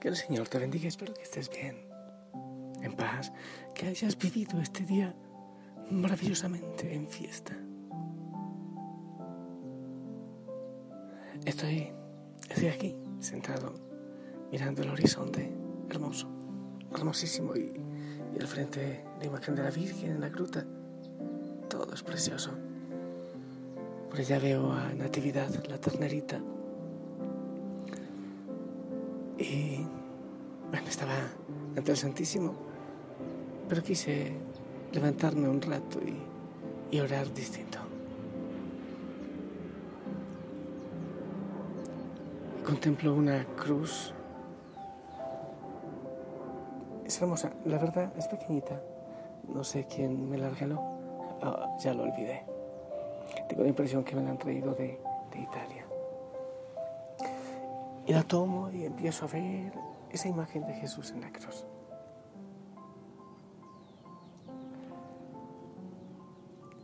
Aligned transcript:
Que 0.00 0.08
el 0.08 0.16
Señor 0.16 0.48
te 0.48 0.58
bendiga, 0.58 0.88
espero 0.88 1.14
que 1.14 1.22
estés 1.22 1.48
bien, 1.50 1.76
en 2.82 2.94
paz, 2.96 3.32
que 3.74 3.86
hayas 3.86 4.18
vivido 4.18 4.60
este 4.60 4.84
día 4.84 5.14
maravillosamente 5.90 6.92
en 6.94 7.06
fiesta. 7.06 7.56
Estoy, 11.44 11.92
estoy 12.50 12.68
aquí, 12.68 12.96
sentado, 13.20 13.74
mirando 14.50 14.82
el 14.82 14.90
horizonte, 14.90 15.52
hermoso, 15.88 16.28
hermosísimo, 16.92 17.54
y, 17.54 17.72
y 18.34 18.40
al 18.40 18.48
frente 18.48 19.04
la 19.20 19.26
imagen 19.26 19.54
de 19.54 19.62
la 19.62 19.70
Virgen 19.70 20.10
en 20.10 20.20
la 20.20 20.28
gruta. 20.28 20.66
Todo 21.68 21.94
es 21.94 22.02
precioso. 22.02 22.50
Por 24.10 24.18
allá 24.18 24.40
veo 24.40 24.72
a 24.72 24.92
Natividad, 24.94 25.48
la 25.66 25.78
ternerita. 25.78 26.40
Y 29.38 29.86
bueno, 30.70 30.88
estaba 30.88 31.14
ante 31.76 31.92
el 31.92 31.96
Santísimo, 31.96 32.54
pero 33.68 33.82
quise 33.82 34.32
levantarme 34.92 35.48
un 35.48 35.62
rato 35.62 36.00
y, 36.90 37.00
orar 37.00 37.32
distinto. 37.32 37.78
Contemplo 42.66 43.14
una 43.14 43.44
cruz. 43.56 44.12
Es 47.06 47.22
hermosa, 47.22 47.52
la 47.64 47.78
verdad 47.78 48.12
es 48.18 48.26
pequeñita. 48.26 48.82
No 49.46 49.62
sé 49.62 49.86
quién 49.86 50.28
me 50.28 50.36
la 50.36 50.50
regaló. 50.50 50.80
Ah, 51.40 51.76
ya 51.78 51.94
lo 51.94 52.02
olvidé. 52.02 52.44
Tengo 53.48 53.62
la 53.62 53.68
impresión 53.68 54.02
que 54.02 54.16
me 54.16 54.22
la 54.22 54.30
han 54.30 54.38
traído 54.38 54.74
de 54.74 54.98
Italia. 55.34 55.77
Y 58.08 58.12
la 58.14 58.22
tomo 58.22 58.70
y 58.70 58.86
empiezo 58.86 59.26
a 59.26 59.28
ver 59.28 59.70
esa 60.08 60.28
imagen 60.28 60.66
de 60.66 60.72
Jesús 60.72 61.10
en 61.10 61.20
la 61.20 61.30
cruz. 61.30 61.66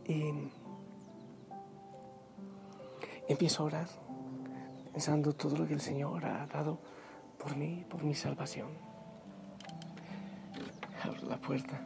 Y 0.05 0.51
empiezo 3.27 3.63
a 3.63 3.65
orar, 3.65 3.87
pensando 4.93 5.33
todo 5.33 5.57
lo 5.57 5.67
que 5.67 5.73
el 5.73 5.81
Señor 5.81 6.23
ha 6.27 6.45
dado 6.45 6.77
por 7.39 7.55
mí, 7.55 7.83
por 7.89 8.03
mi 8.03 8.13
salvación. 8.13 8.69
Abro 11.03 11.27
la 11.27 11.37
puerta 11.37 11.81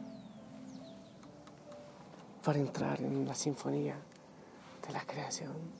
para 2.44 2.58
entrar 2.58 3.00
en 3.00 3.26
la 3.26 3.34
sinfonía 3.34 3.96
de 4.86 4.92
la 4.92 5.00
creación. 5.06 5.79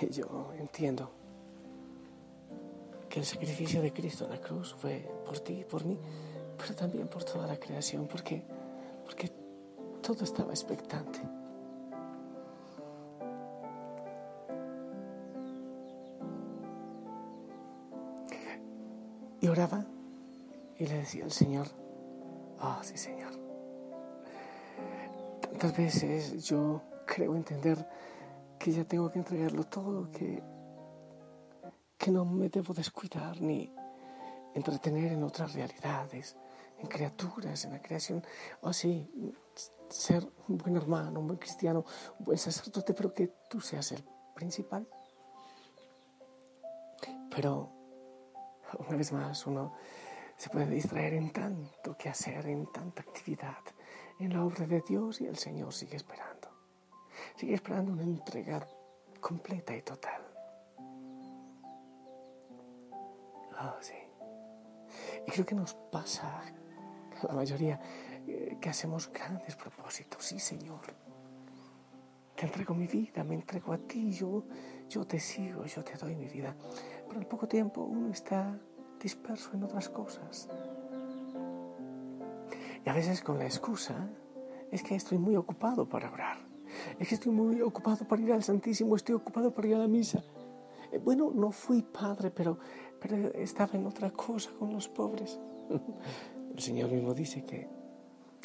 Y 0.00 0.08
yo 0.10 0.52
entiendo 0.58 1.10
que 3.08 3.20
el 3.20 3.26
sacrificio 3.26 3.82
de 3.82 3.92
Cristo 3.92 4.24
en 4.24 4.30
la 4.30 4.40
cruz 4.40 4.74
fue 4.74 5.06
por 5.26 5.38
ti, 5.40 5.64
por 5.68 5.84
mí, 5.84 5.98
pero 6.56 6.74
también 6.74 7.08
por 7.08 7.24
toda 7.24 7.46
la 7.46 7.58
creación, 7.58 8.06
porque, 8.06 8.42
porque 9.04 9.30
todo 10.00 10.24
estaba 10.24 10.52
expectante. 10.52 11.20
Y 19.42 19.48
oraba 19.48 19.84
y 20.78 20.86
le 20.86 20.98
decía 20.98 21.24
al 21.24 21.32
Señor, 21.32 21.66
ah, 22.58 22.78
oh, 22.80 22.84
sí 22.84 22.96
Señor. 22.96 23.32
Tantas 25.40 25.76
veces 25.76 26.44
yo 26.44 26.82
creo 27.06 27.34
entender 27.34 27.86
que 28.60 28.72
ya 28.72 28.84
tengo 28.84 29.10
que 29.10 29.18
entregarlo 29.18 29.64
todo, 29.64 30.10
que, 30.12 30.42
que 31.96 32.10
no 32.10 32.26
me 32.26 32.50
debo 32.50 32.74
descuidar 32.74 33.40
ni 33.40 33.74
entretener 34.54 35.12
en 35.12 35.24
otras 35.24 35.54
realidades, 35.54 36.36
en 36.78 36.86
criaturas, 36.86 37.64
en 37.64 37.72
la 37.72 37.80
creación. 37.80 38.22
Oh, 38.60 38.74
sí, 38.74 39.10
ser 39.88 40.28
un 40.46 40.58
buen 40.58 40.76
hermano, 40.76 41.20
un 41.20 41.26
buen 41.28 41.38
cristiano, 41.38 41.86
un 42.18 42.24
buen 42.26 42.36
sacerdote, 42.36 42.92
pero 42.92 43.14
que 43.14 43.28
tú 43.48 43.62
seas 43.62 43.92
el 43.92 44.04
principal. 44.34 44.86
Pero 47.34 47.72
una 48.78 48.96
vez 48.96 49.10
más 49.10 49.46
uno 49.46 49.72
se 50.36 50.50
puede 50.50 50.66
distraer 50.66 51.14
en 51.14 51.32
tanto 51.32 51.96
que 51.96 52.10
hacer, 52.10 52.46
en 52.46 52.70
tanta 52.70 53.00
actividad, 53.00 53.64
en 54.18 54.34
la 54.34 54.44
obra 54.44 54.66
de 54.66 54.82
Dios 54.86 55.22
y 55.22 55.26
el 55.26 55.38
Señor 55.38 55.72
sigue 55.72 55.96
esperando. 55.96 56.39
Sigue 57.40 57.54
esperando 57.54 57.92
una 57.92 58.02
entrega 58.02 58.60
completa 59.18 59.74
y 59.74 59.80
total. 59.80 60.20
Oh, 63.58 63.76
sí. 63.80 63.94
Y 65.26 65.30
creo 65.30 65.46
que 65.46 65.54
nos 65.54 65.72
pasa 65.90 66.42
a 66.42 67.26
la 67.26 67.32
mayoría 67.32 67.80
eh, 68.26 68.58
que 68.60 68.68
hacemos 68.68 69.10
grandes 69.10 69.56
propósitos. 69.56 70.22
Sí, 70.22 70.38
Señor. 70.38 70.82
Te 72.36 72.44
entrego 72.44 72.74
mi 72.74 72.86
vida, 72.86 73.24
me 73.24 73.36
entrego 73.36 73.72
a 73.72 73.78
ti, 73.78 74.12
yo, 74.12 74.44
yo 74.90 75.06
te 75.06 75.18
sigo, 75.18 75.64
yo 75.64 75.82
te 75.82 75.94
doy 75.94 76.16
mi 76.16 76.28
vida. 76.28 76.54
Pero 77.08 77.20
al 77.20 77.26
poco 77.26 77.48
tiempo 77.48 77.80
uno 77.80 78.12
está 78.12 78.60
disperso 79.00 79.52
en 79.54 79.64
otras 79.64 79.88
cosas. 79.88 80.46
Y 82.84 82.86
a 82.86 82.92
veces 82.92 83.22
con 83.22 83.38
la 83.38 83.46
excusa 83.46 84.10
es 84.70 84.82
que 84.82 84.94
estoy 84.94 85.16
muy 85.16 85.36
ocupado 85.36 85.88
para 85.88 86.12
orar. 86.12 86.49
Es 86.98 87.08
que 87.08 87.14
estoy 87.14 87.32
muy 87.32 87.60
ocupado 87.62 88.06
para 88.06 88.22
ir 88.22 88.32
al 88.32 88.42
Santísimo, 88.42 88.96
estoy 88.96 89.14
ocupado 89.14 89.52
para 89.52 89.68
ir 89.68 89.74
a 89.74 89.78
la 89.78 89.88
misa. 89.88 90.22
Eh, 90.92 90.98
bueno, 90.98 91.30
no 91.34 91.52
fui 91.52 91.82
padre, 91.82 92.30
pero, 92.30 92.58
pero 93.00 93.32
estaba 93.34 93.78
en 93.78 93.86
otra 93.86 94.10
cosa 94.10 94.50
con 94.58 94.72
los 94.72 94.88
pobres. 94.88 95.38
El 96.54 96.60
Señor 96.60 96.90
mismo 96.90 97.14
dice 97.14 97.44
que 97.44 97.68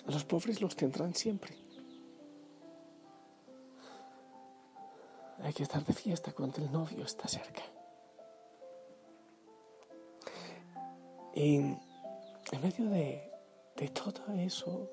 a 0.08 0.12
los 0.12 0.24
pobres 0.24 0.62
los 0.62 0.76
tendrán 0.76 1.14
siempre. 1.14 1.56
Hay 5.42 5.54
que 5.54 5.64
estar 5.64 5.84
de 5.84 5.94
fiesta 5.94 6.32
cuando 6.32 6.58
el 6.58 6.72
novio 6.72 7.04
está 7.04 7.28
cerca. 7.28 7.62
Y 11.36 11.58
en 11.58 12.62
medio 12.62 12.90
de, 12.90 13.30
de 13.76 13.90
todo 13.90 14.34
eso, 14.38 14.90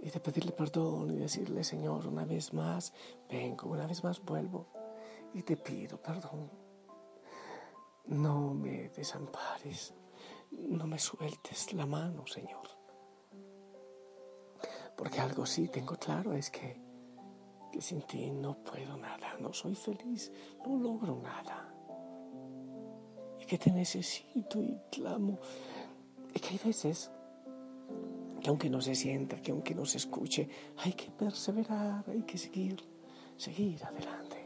y 0.00 0.10
de 0.10 0.20
pedirle 0.20 0.52
perdón 0.52 1.10
y 1.10 1.16
decirle, 1.16 1.64
Señor, 1.64 2.06
una 2.06 2.24
vez 2.24 2.52
más 2.52 2.92
vengo, 3.28 3.70
una 3.70 3.86
vez 3.86 4.02
más 4.04 4.24
vuelvo 4.24 4.68
y 5.34 5.42
te 5.42 5.56
pido 5.56 6.00
perdón. 6.00 6.50
No 8.06 8.54
me 8.54 8.88
desampares, 8.90 9.94
no 10.50 10.86
me 10.86 10.98
sueltes 10.98 11.72
la 11.74 11.86
mano, 11.86 12.26
Señor. 12.26 12.68
Porque 14.96 15.20
algo 15.20 15.44
sí 15.46 15.68
tengo 15.68 15.96
claro 15.96 16.32
es 16.32 16.50
que, 16.50 16.80
sin 17.80 18.02
ti 18.02 18.30
no 18.30 18.62
puedo 18.64 18.96
nada, 18.96 19.36
no 19.38 19.52
soy 19.52 19.74
feliz, 19.74 20.32
no 20.66 20.78
logro 20.78 21.16
nada 21.16 21.74
que 23.48 23.58
te 23.58 23.72
necesito 23.72 24.62
y 24.62 24.78
clamo. 24.92 25.40
Y 26.32 26.38
que 26.38 26.50
hay 26.50 26.60
veces 26.62 27.10
que 28.48 28.50
aunque 28.50 28.70
no 28.70 28.80
se 28.80 28.94
sienta, 28.94 29.42
que 29.42 29.50
aunque 29.50 29.74
no 29.74 29.84
se 29.84 29.98
escuche, 29.98 30.48
hay 30.78 30.94
que 30.94 31.10
perseverar, 31.10 32.02
hay 32.08 32.22
que 32.22 32.38
seguir, 32.38 32.82
seguir 33.36 33.84
adelante. 33.84 34.38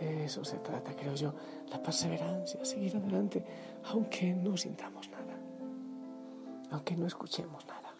Eso 0.00 0.42
se 0.42 0.56
trata, 0.56 0.96
creo 0.96 1.14
yo, 1.14 1.34
la 1.68 1.82
perseverancia, 1.82 2.64
seguir 2.64 2.96
adelante, 2.96 3.44
aunque 3.84 4.32
no 4.32 4.56
sintamos 4.56 5.10
nada, 5.10 5.38
aunque 6.70 6.96
no 6.96 7.06
escuchemos 7.06 7.66
nada. 7.66 7.94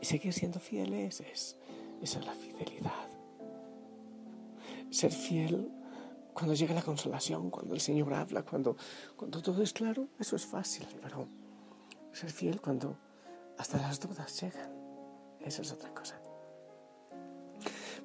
Y 0.00 0.06
seguir 0.06 0.32
siendo 0.32 0.58
fieles 0.58 1.20
es, 1.20 1.58
es 2.00 2.24
la 2.24 2.32
fidelidad. 2.32 3.06
Ser 4.88 5.12
fiel 5.12 5.70
cuando 6.32 6.54
llega 6.54 6.72
la 6.72 6.80
consolación, 6.80 7.50
cuando 7.50 7.74
el 7.74 7.82
Señor 7.82 8.14
habla, 8.14 8.44
cuando, 8.44 8.78
cuando 9.14 9.42
todo 9.42 9.62
es 9.62 9.74
claro, 9.74 10.08
eso 10.18 10.36
es 10.36 10.46
fácil, 10.46 10.86
pero 11.02 11.28
ser 12.16 12.30
fiel 12.30 12.60
cuando 12.62 12.96
hasta 13.58 13.76
las 13.78 14.00
dudas 14.00 14.40
llegan, 14.40 14.70
eso 15.40 15.60
es 15.60 15.70
otra 15.70 15.92
cosa. 15.92 16.18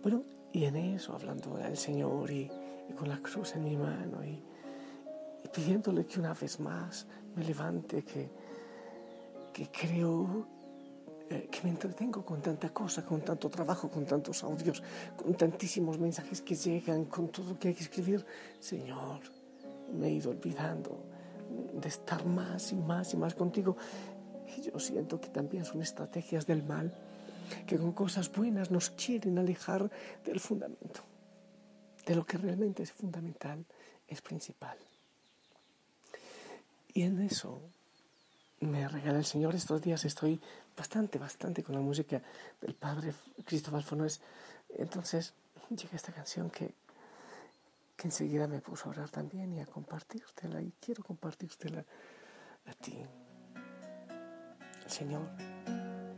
Bueno, 0.02 0.24
y 0.52 0.66
en 0.66 0.76
eso, 0.76 1.14
hablando 1.14 1.56
del 1.56 1.78
Señor 1.78 2.30
y, 2.30 2.52
con 2.98 3.08
la 3.08 3.22
cruz 3.22 3.56
en 3.56 3.64
mi 3.64 3.78
mano 3.78 4.22
y, 4.26 4.44
y, 5.44 5.48
pidiéndole 5.48 6.06
que 6.06 6.20
una 6.20 6.34
vez 6.34 6.60
más 6.60 7.08
me 7.36 7.46
levante, 7.46 8.04
que, 8.04 8.30
que 9.54 9.70
creo 9.72 10.46
eh, 11.30 11.48
que 11.50 11.62
me 11.64 11.70
entretengo 11.70 12.26
con 12.26 12.42
tanta 12.42 12.74
cosa, 12.74 13.06
con 13.06 13.22
tanto 13.22 13.50
trabajo, 13.50 13.90
con 13.90 14.06
tantos 14.06 14.44
audios, 14.44 14.84
con 15.16 15.34
tantísimos 15.36 15.98
mensajes 15.98 16.42
que 16.42 16.56
llegan, 16.56 17.06
con 17.06 17.30
todo 17.30 17.52
lo 17.52 17.60
que 17.60 17.70
hay 17.70 17.74
que 17.74 17.84
escribir. 17.84 18.26
Señor, 18.60 19.22
me 19.94 20.08
he 20.08 20.12
ido 20.12 20.32
olvidando 20.32 21.21
de 21.74 21.88
estar 21.88 22.26
más 22.26 22.72
y 22.72 22.76
más 22.76 23.14
y 23.14 23.18
más 23.18 23.36
contigo. 23.36 23.78
Y 24.58 24.62
yo 24.62 24.80
siento 24.80 25.20
que 25.20 25.30
también 25.30 25.66
son 25.66 25.82
estrategias 25.82 26.46
del 26.46 26.64
mal, 26.64 26.94
que 27.66 27.78
con 27.78 27.92
cosas 27.94 28.32
buenas 28.32 28.72
nos 28.72 28.90
quieren 28.92 29.38
alejar 29.38 29.90
del 30.26 30.40
fundamento, 30.40 31.02
de 32.06 32.16
lo 32.16 32.26
que 32.26 32.38
realmente 32.38 32.84
es 32.84 32.92
fundamental 32.92 33.66
es 34.08 34.22
principal. 34.22 34.78
Y 36.94 37.04
en 37.04 37.22
eso 37.22 37.62
me 38.60 38.88
regala 38.88 39.20
el 39.20 39.26
Señor 39.26 39.56
estos 39.56 39.82
días. 39.82 40.04
Estoy 40.04 40.40
bastante, 40.76 41.18
bastante 41.18 41.64
con 41.64 41.76
la 41.76 41.82
música 41.82 42.22
del 42.60 42.76
Padre 42.76 43.14
Cristóbal 43.46 43.84
Fonoes. 43.84 44.22
Entonces 44.78 45.34
llega 45.70 45.96
esta 45.96 46.12
canción 46.12 46.50
que, 46.50 46.74
que 48.02 48.08
enseguida 48.08 48.48
me 48.48 48.62
puso 48.62 48.88
a 48.88 48.94
orar 48.94 49.10
también 49.12 49.54
y 49.54 49.60
a 49.60 49.68
compartírtela. 49.68 50.60
Y 50.60 50.74
quiero 50.80 51.04
compartírtela 51.04 51.86
a 52.66 52.74
ti. 52.74 52.98
Señor 54.88 55.30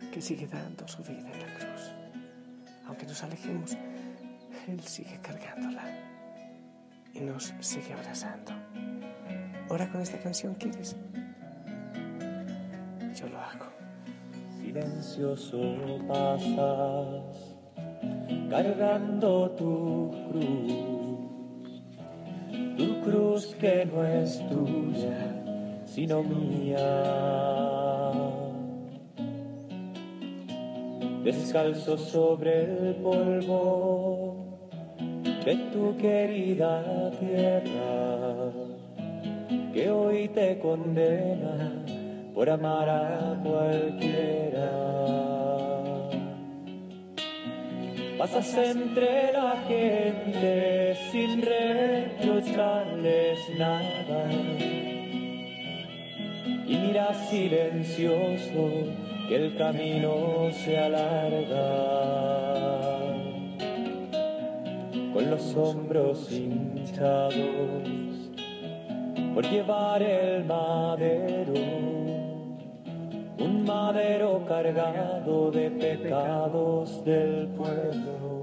que 0.10 0.22
sigue 0.22 0.48
dando 0.48 0.88
su 0.88 1.04
vida 1.04 1.30
en 1.30 1.40
la 1.42 1.54
cruz. 1.56 1.92
Aunque 2.86 3.06
nos 3.06 3.22
alejemos, 3.24 3.76
Él 4.66 4.80
sigue 4.80 5.20
cargándola 5.22 5.84
y 7.14 7.20
nos 7.20 7.54
sigue 7.60 7.92
abrazando. 7.92 8.54
Ora 9.68 9.92
con 9.92 10.00
esta 10.00 10.20
canción, 10.20 10.56
¿quieres? 10.56 10.96
Yo 13.14 13.28
lo 13.28 13.40
hago. 13.40 13.66
Silencioso 14.58 15.60
pasas, 16.08 17.58
cargando 18.50 19.52
tu 19.52 20.12
cruz, 20.30 21.03
cruz 23.04 23.56
que 23.60 23.86
no 23.86 24.06
es 24.06 24.42
tuya, 24.50 25.84
sino 25.86 26.24
mía. 26.24 27.54
descalzo 31.24 31.98
sobre 31.98 32.64
el 32.64 32.96
polvo 32.96 34.36
de 35.46 35.56
tu 35.72 35.96
querida 35.98 37.12
tierra, 37.20 38.52
que 39.74 39.90
hoy 39.90 40.28
te 40.30 40.60
condena 40.60 41.72
por 42.34 42.50
amar 42.50 42.90
a 42.90 43.40
cualquiera. 43.42 45.33
Pasas 48.24 48.56
entre 48.56 49.34
la 49.34 49.58
gente 49.68 50.96
sin 51.12 51.42
reprocharles 51.42 53.38
nada 53.60 54.31
y 56.66 56.78
miras 56.78 57.30
silencioso 57.30 58.70
que 59.28 59.36
el 59.36 59.58
camino 59.58 60.50
se 60.54 60.78
alarga. 60.78 61.68
Con 65.14 65.30
los 65.30 65.54
hombros 65.58 66.31
hinchados 66.31 67.34
por 69.36 69.46
llevar 69.52 70.02
el 70.02 70.46
madero, 70.46 71.54
un 73.40 73.64
madero 73.66 74.46
cargado 74.46 75.52
de 75.52 75.70
pecados 75.72 77.04
del 77.06 77.48
pueblo. 77.50 78.34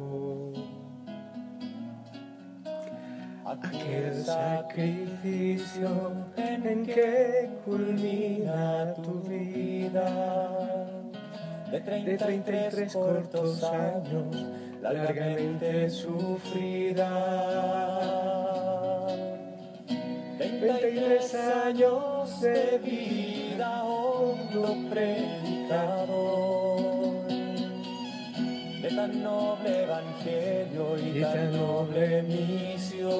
aquel 3.50 4.14
sacrificio 4.24 6.12
en 6.36 6.86
que 6.86 7.50
culmina 7.64 8.94
tu 9.02 9.20
vida. 9.22 10.06
De 11.70 11.80
33 11.80 12.92
cortos 12.92 13.62
años, 13.64 14.46
largamente 14.80 15.88
sufrida. 15.88 17.10
33 20.38 21.34
años 21.34 22.40
de 22.40 22.78
vida, 22.78 23.39
hondo 23.60 24.76
predicador 24.90 26.40
tan 29.00 29.22
noble 29.22 29.82
evangelio 29.84 30.98
y, 30.98 31.20
tan 31.22 31.52
noble 31.52 32.22
misión. 32.22 33.10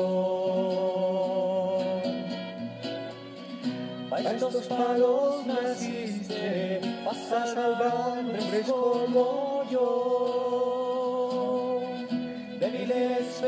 Para 4.11 4.33
estos 4.33 4.67
palos 4.67 5.47
naciste, 5.47 6.81
vas 7.05 7.33
a 7.33 7.47
salvar 7.55 8.19
hombres 8.19 8.67
como 8.67 9.65
yo. 9.71 9.87
Débiles 12.59 13.43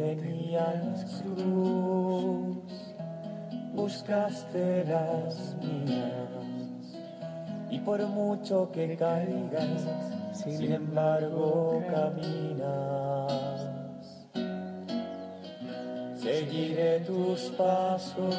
tenías 0.00 1.22
cruz, 1.22 2.56
buscaste 3.74 4.84
las 4.86 5.56
mías, 5.60 6.96
y 7.70 7.78
por 7.80 8.00
mucho 8.06 8.70
que 8.72 8.96
caigas, 8.96 9.86
sin 10.32 10.72
embargo 10.72 11.82
caminas. 11.90 13.70
Seguiré 16.14 17.00
tus 17.00 17.50
pasos, 17.58 18.36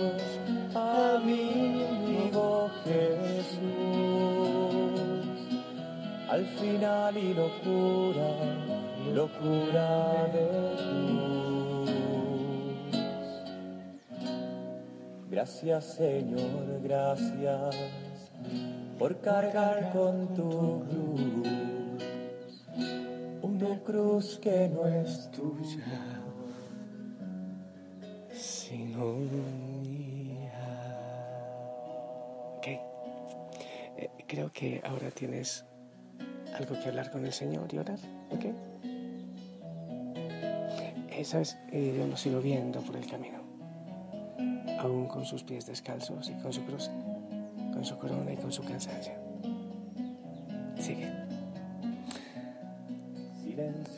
amigo 0.73 2.69
Jesús. 2.83 4.21
Al 6.29 6.45
final 6.45 7.17
y 7.17 7.33
locura, 7.33 8.29
locura 9.13 10.29
de 10.31 10.47
tu 10.77 11.50
Gracias 15.31 15.85
Señor, 15.85 16.81
gracias 16.83 17.75
por 18.99 19.21
cargar 19.21 19.93
con 19.93 20.27
tu 20.33 20.83
cruz, 20.83 21.47
una 23.41 23.79
cruz 23.79 24.37
que 24.41 24.67
no 24.67 24.85
es 24.85 25.31
tuya, 25.31 26.19
sino 28.33 29.13
mía. 29.13 30.51
Ok, 32.57 32.67
eh, 32.67 34.09
creo 34.27 34.51
que 34.51 34.81
ahora 34.83 35.11
tienes 35.11 35.63
algo 36.57 36.77
que 36.77 36.89
hablar 36.89 37.09
con 37.09 37.25
el 37.25 37.31
Señor 37.31 37.73
y 37.73 37.77
orar, 37.77 37.99
¿ok? 38.31 38.45
Eh, 41.09 41.23
Sabes, 41.23 41.57
eh, 41.71 41.95
yo 41.97 42.05
lo 42.05 42.17
sigo 42.17 42.41
viendo 42.41 42.81
por 42.81 42.97
el 42.97 43.07
camino 43.07 43.40
aún 44.81 45.07
con 45.07 45.25
sus 45.25 45.43
pies 45.43 45.65
descalzos 45.67 46.29
y 46.29 46.33
con 46.41 46.51
su 46.51 46.63
cruz, 46.63 46.89
con 47.73 47.85
su 47.85 47.97
corona 47.97 48.33
y 48.33 48.37
con 48.37 48.51
su 48.51 48.63
cansancio. 48.63 49.13
Sigue. 50.77 51.09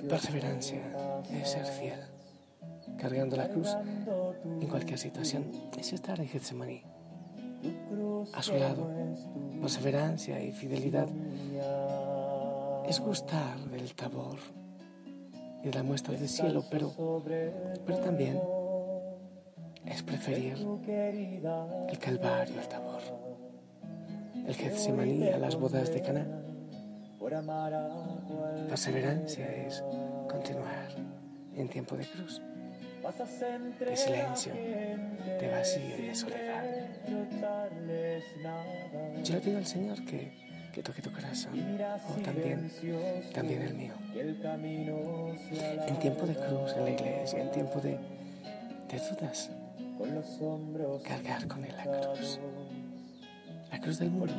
Perseverancia 0.09 0.81
es 1.31 1.49
ser 1.49 1.65
fiel, 1.65 1.99
cargando 2.97 3.37
la 3.37 3.47
cruz 3.47 3.69
en 4.59 4.67
cualquier 4.67 4.99
situación, 4.99 5.45
es 5.77 5.93
estar 5.93 6.19
en 6.19 6.27
Getsemaní. 6.27 6.83
A 8.33 8.43
su 8.43 8.53
lado, 8.55 8.89
perseverancia 9.61 10.43
y 10.43 10.51
fidelidad 10.51 11.07
es 12.85 12.99
gustar 12.99 13.57
del 13.69 13.95
tabor 13.95 14.37
y 15.63 15.67
de 15.67 15.73
la 15.73 15.83
muestra 15.83 16.13
del 16.13 16.27
cielo, 16.27 16.65
pero, 16.69 17.23
pero 17.85 17.99
también 17.99 18.37
es 19.85 20.01
preferir 20.03 20.55
el 21.89 21.99
Calvario 21.99 22.59
al 22.59 22.67
Tabor, 22.67 23.01
el 24.47 24.55
Getsemaní 24.55 25.29
a 25.29 25.37
las 25.37 25.55
bodas 25.55 25.93
de 25.93 26.01
Caná. 26.01 26.25
Perseverancia 28.69 29.45
es 29.65 29.83
continuar 30.29 30.89
en 31.55 31.69
tiempo 31.69 31.95
de 31.95 32.05
cruz, 32.05 32.41
de 33.79 33.95
silencio, 33.95 34.53
de 34.53 35.49
vacío 35.49 35.97
y 35.97 36.07
de 36.07 36.15
soledad. 36.15 36.63
Yo 39.23 39.33
le 39.35 39.41
pido 39.41 39.57
al 39.57 39.65
Señor 39.65 40.03
que, 40.05 40.31
que 40.73 40.83
toque 40.83 41.01
tu 41.01 41.11
corazón, 41.11 41.53
o 42.09 42.21
también, 42.21 42.71
también 43.33 43.61
el 43.61 43.73
mío. 43.73 43.93
En 45.87 45.99
tiempo 45.99 46.25
de 46.25 46.35
cruz 46.35 46.73
en 46.75 46.83
la 46.83 46.89
iglesia, 46.91 47.41
en 47.41 47.51
tiempo 47.51 47.79
de, 47.79 47.91
de 47.91 48.99
dudas, 49.09 49.49
cargar 51.03 51.48
con 51.48 51.63
él 51.65 51.74
la 51.77 51.83
cruz 51.83 52.39
la 53.74 53.79
cruz 53.79 53.98
del 53.98 54.12
mundo. 54.12 54.33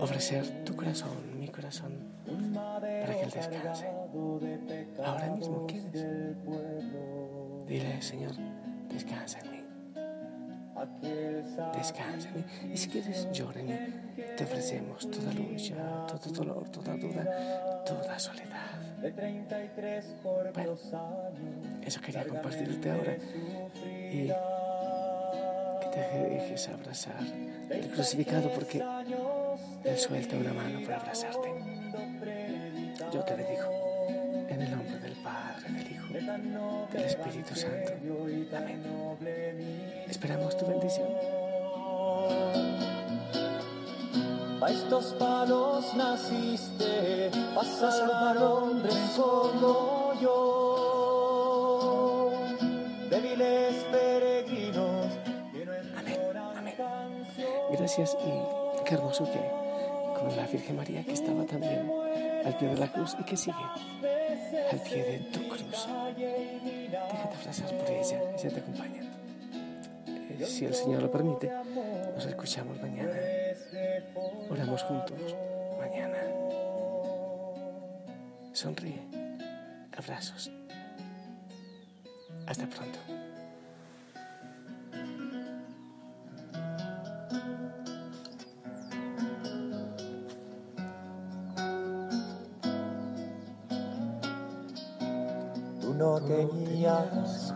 Ofrecer 0.00 0.64
tu 0.64 0.74
corazón, 0.74 1.38
mi 1.38 1.48
corazón, 1.48 1.92
para 2.54 3.14
que 3.14 3.22
Él 3.22 3.30
descanse. 3.30 3.86
Ahora 5.04 5.30
mismo 5.30 5.66
quieres. 5.66 5.92
Dile, 7.66 8.00
Señor, 8.00 8.32
descansa 8.88 9.40
en 9.40 9.50
mí. 9.52 9.64
Descansa 11.76 12.28
en 12.30 12.36
mí. 12.36 12.72
Y 12.72 12.76
si 12.78 12.88
quieres, 12.88 13.28
llora 13.30 13.60
en 13.60 13.66
mí. 13.66 13.78
Te 14.36 14.44
ofrecemos 14.44 15.10
toda 15.10 15.32
lucha, 15.34 15.74
todo 16.06 16.32
dolor, 16.32 16.68
toda 16.70 16.96
duda, 16.96 17.84
toda 17.84 18.18
soledad. 18.18 18.56
Bueno, 20.54 20.76
eso 21.84 22.00
quería 22.00 22.26
compartirte 22.26 22.90
ahora. 22.90 23.16
Y 24.12 24.30
te 25.92 26.18
dejes 26.28 26.68
abrazar 26.68 27.20
el 27.70 27.88
crucificado 27.90 28.50
porque 28.52 28.82
Él 29.84 29.98
suelta 29.98 30.36
una 30.36 30.52
mano 30.52 30.80
para 30.84 30.98
abrazarte. 30.98 31.48
Yo 33.12 33.20
te 33.24 33.34
bendigo 33.34 33.70
en 34.48 34.62
el 34.62 34.70
nombre 34.70 34.98
del 34.98 35.14
Padre, 35.22 35.72
del 35.72 35.92
Hijo, 35.92 36.12
del 36.92 37.04
Espíritu 37.04 37.54
Santo. 37.54 37.92
Amén. 38.56 38.82
Esperamos 40.08 40.56
tu 40.56 40.66
bendición. 40.66 41.08
A 44.62 44.70
estos 44.70 45.14
palos 45.14 45.94
naciste, 45.94 47.30
a 47.56 47.64
salvar 47.64 48.38
hombres 48.38 48.96
como 49.16 50.12
yo, 50.20 50.75
Gracias 57.70 58.16
y 58.24 58.84
qué 58.84 58.94
hermoso 58.94 59.24
que 59.24 59.40
con 60.18 60.34
la 60.36 60.46
Virgen 60.46 60.76
María 60.76 61.04
que 61.04 61.12
estaba 61.12 61.44
también 61.44 61.90
al 62.44 62.56
pie 62.56 62.68
de 62.68 62.76
la 62.76 62.90
cruz 62.92 63.16
y 63.18 63.24
que 63.24 63.36
sigue 63.36 63.56
al 64.72 64.80
pie 64.80 65.04
de 65.04 65.18
tu 65.32 65.48
cruz. 65.48 65.88
Déjate 66.16 67.36
abrazar 67.36 67.76
por 67.76 67.90
ella, 67.90 68.20
ella 68.38 68.50
te 68.50 68.60
acompaña. 68.60 69.02
Eh, 70.06 70.44
si 70.46 70.64
el 70.64 70.74
Señor 70.74 71.02
lo 71.02 71.10
permite, 71.10 71.50
nos 72.14 72.26
escuchamos 72.26 72.80
mañana. 72.80 73.12
Oramos 74.50 74.82
juntos 74.84 75.36
mañana. 75.78 76.18
Sonríe. 78.52 79.02
Abrazos. 79.96 80.50
Hasta 82.46 82.66
pronto. 82.66 82.98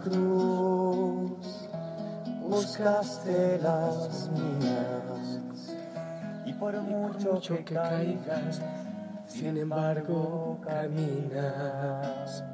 Cruz, 0.03 1.69
buscaste 2.41 3.59
las 3.63 4.31
mías. 4.31 5.41
Y 6.45 6.53
por 6.55 6.81
mucho, 6.81 7.41
que, 7.41 7.65
caigas, 7.65 8.61
sin 9.27 9.57
embargo 9.57 10.59
caminas. 10.65 12.45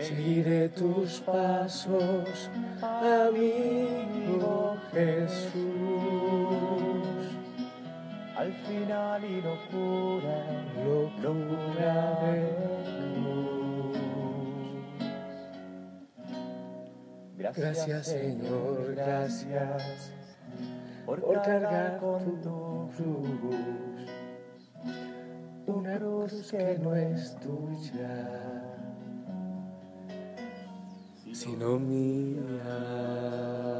Seguiré 0.00 0.68
tus 0.70 1.20
pasos, 1.20 2.50
amigo 2.82 4.76
Jesús. 4.92 5.54
Al 8.36 8.52
final 8.52 9.24
y 9.24 9.40
locura, 9.40 10.44
locura 10.84 12.18
de 12.20 12.93
Gracias 17.52 18.06
Señor, 18.06 18.94
gracias 18.94 20.12
por 21.04 21.42
cargar 21.42 21.98
con 21.98 22.40
tu 22.40 22.88
cruz, 22.96 23.28
una 25.66 25.98
cruz 25.98 26.50
que 26.50 26.78
no 26.78 26.94
es 26.96 27.36
tuya, 27.40 28.72
sino 31.32 31.78
mía. 31.78 33.73